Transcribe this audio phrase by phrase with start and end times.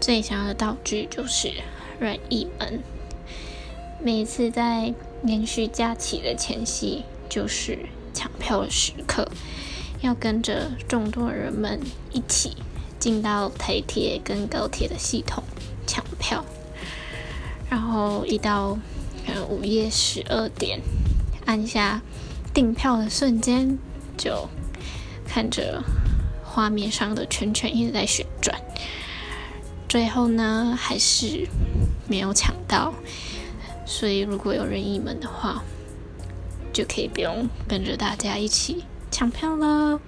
[0.00, 1.52] 最想要的道具就是
[1.98, 2.80] 任意门。
[4.02, 9.28] 每次在连续假期的前夕，就是抢票的时刻，
[10.00, 11.80] 要跟着众多人们
[12.12, 12.56] 一起
[12.98, 15.42] 进到台铁跟高铁的系统
[15.86, 16.44] 抢票，
[17.68, 18.78] 然后一到
[19.48, 20.80] 午夜十二点
[21.44, 22.00] 按下
[22.54, 23.78] 订票的瞬间，
[24.16, 24.48] 就
[25.26, 25.82] 看着
[26.44, 28.56] 画面上的圈圈一直在旋转，
[29.88, 31.48] 最后呢还是
[32.08, 32.92] 没有抢到。
[33.86, 35.62] 所以，如果有任意门的话，
[36.74, 39.98] 就可以不用跟着大家一起抢票了。